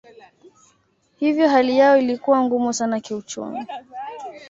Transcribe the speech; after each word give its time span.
Hivyo 1.19 1.49
hali 1.49 1.77
yao 1.77 1.97
ilikuwa 1.97 2.43
ngumu 2.43 2.73
sana 2.73 2.99
kiuchumi. 2.99 3.65